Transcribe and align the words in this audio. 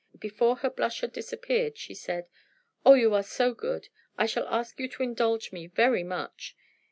Before 0.17 0.55
her 0.55 0.71
blush 0.71 1.01
had 1.01 1.13
disappeared 1.13 1.77
she 1.77 1.93
said: 1.93 2.27
"Oh, 2.83 2.95
you 2.95 3.13
are 3.13 3.21
so 3.21 3.53
good; 3.53 3.89
I 4.17 4.25
shall 4.25 4.47
ask 4.47 4.79
you 4.79 4.87
to 4.89 5.03
indulge 5.03 5.51
me 5.51 5.67
very 5.67 6.03
much. 6.03 6.57